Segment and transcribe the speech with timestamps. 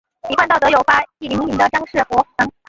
[0.31, 2.51] 一贯道则有发一灵隐的张氏佛堂。